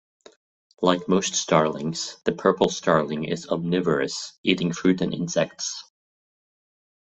Like 0.81 1.07
most 1.07 1.35
starlings, 1.35 2.17
the 2.23 2.31
purple 2.31 2.69
starling 2.69 3.25
is 3.25 3.47
omnivorous, 3.47 4.33
eating 4.41 4.73
fruit 4.73 4.99
and 5.01 5.13
insects. 5.13 5.83